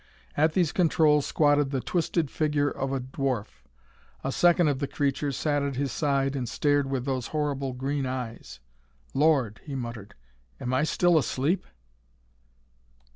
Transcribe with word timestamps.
At 0.35 0.53
these 0.53 0.71
controls 0.71 1.27
squatted 1.27 1.69
the 1.69 1.79
twisted 1.79 2.31
figure 2.31 2.71
of 2.71 2.91
a 2.91 2.99
dwarf. 3.01 3.61
A 4.23 4.31
second 4.31 4.67
of 4.67 4.79
the 4.79 4.87
creatures 4.87 5.37
sat 5.37 5.61
at 5.61 5.75
his 5.75 5.91
side 5.91 6.35
and 6.35 6.49
stared 6.49 6.89
with 6.89 7.05
those 7.05 7.27
horrible 7.27 7.73
green 7.73 8.07
eyes. 8.07 8.59
"Lord!" 9.13 9.61
he 9.63 9.75
muttered. 9.75 10.15
"Am 10.59 10.73
I 10.73 10.85
still 10.85 11.19
asleep?" 11.19 11.67